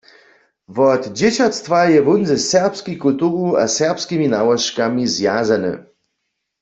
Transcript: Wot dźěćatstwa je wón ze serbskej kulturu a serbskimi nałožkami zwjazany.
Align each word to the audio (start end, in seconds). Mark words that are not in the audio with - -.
Wot 0.75 1.03
dźěćatstwa 1.17 1.79
je 1.93 1.99
wón 2.05 2.21
ze 2.29 2.37
serbskej 2.51 2.97
kulturu 3.03 3.45
a 3.63 3.65
serbskimi 3.77 4.27
nałožkami 4.33 5.03
zwjazany. 5.13 5.71